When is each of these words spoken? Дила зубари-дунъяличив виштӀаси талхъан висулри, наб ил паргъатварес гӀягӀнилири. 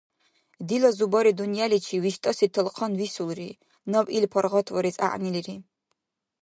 Дила 0.67 0.89
зубари-дунъяличив 0.97 2.01
виштӀаси 2.05 2.47
талхъан 2.55 2.93
висулри, 2.99 3.59
наб 3.91 4.05
ил 4.17 4.25
паргъатварес 4.33 4.97
гӀягӀнилири. 5.01 5.55